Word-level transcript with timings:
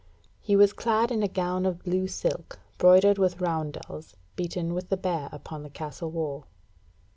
He 0.39 0.55
was 0.55 0.73
clad 0.73 1.11
in 1.11 1.21
a 1.21 1.27
gown 1.27 1.63
of 1.63 1.83
blue 1.83 2.07
silk, 2.07 2.57
broidered 2.79 3.19
with 3.19 3.39
roundels 3.39 4.15
beaten 4.35 4.73
with 4.73 4.89
the 4.89 4.97
Bear 4.97 5.29
upon 5.31 5.61
the 5.61 5.69
Castle 5.69 6.09
wall. 6.09 6.45